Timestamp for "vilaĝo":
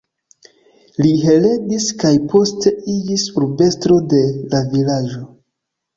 4.73-5.25